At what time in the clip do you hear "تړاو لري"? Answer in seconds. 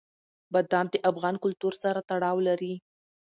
2.09-2.73